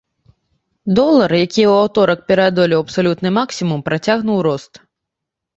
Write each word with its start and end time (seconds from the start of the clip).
Долар, 0.99 1.29
які 1.45 1.63
ў 1.71 1.83
аўторак 1.83 2.19
пераадолеў 2.31 2.79
абсалютны 2.87 3.29
максімум, 3.39 3.79
працягнуў 3.91 4.37
рост. 4.49 4.73